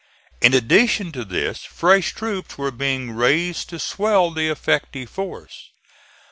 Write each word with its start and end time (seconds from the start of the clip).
In 0.41 0.55
addition 0.55 1.11
to 1.11 1.23
this 1.23 1.63
fresh 1.63 2.15
troops 2.15 2.57
were 2.57 2.71
being 2.71 3.11
raised 3.11 3.69
to 3.69 3.77
swell 3.77 4.31
the 4.31 4.47
effective 4.49 5.11
force. 5.11 5.69